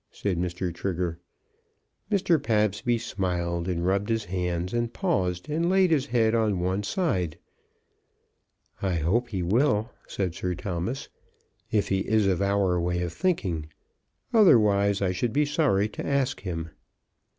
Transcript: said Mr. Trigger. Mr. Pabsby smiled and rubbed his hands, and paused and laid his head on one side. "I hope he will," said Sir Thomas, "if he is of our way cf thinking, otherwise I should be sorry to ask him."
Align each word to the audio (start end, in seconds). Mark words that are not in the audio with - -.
said 0.09 0.35
Mr. 0.39 0.73
Trigger. 0.73 1.19
Mr. 2.11 2.41
Pabsby 2.41 2.97
smiled 2.97 3.67
and 3.67 3.85
rubbed 3.85 4.09
his 4.09 4.25
hands, 4.25 4.73
and 4.73 4.91
paused 4.91 5.47
and 5.47 5.69
laid 5.69 5.91
his 5.91 6.07
head 6.07 6.33
on 6.33 6.59
one 6.59 6.81
side. 6.81 7.37
"I 8.81 8.95
hope 8.95 9.27
he 9.29 9.43
will," 9.43 9.91
said 10.07 10.33
Sir 10.33 10.55
Thomas, 10.55 11.07
"if 11.69 11.89
he 11.89 11.99
is 11.99 12.25
of 12.25 12.41
our 12.41 12.79
way 12.81 13.01
cf 13.01 13.11
thinking, 13.13 13.67
otherwise 14.33 15.03
I 15.03 15.11
should 15.11 15.33
be 15.33 15.45
sorry 15.45 15.87
to 15.89 16.03
ask 16.03 16.39
him." 16.39 16.71